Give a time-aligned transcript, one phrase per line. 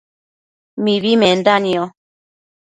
[0.83, 1.83] mibi menda nio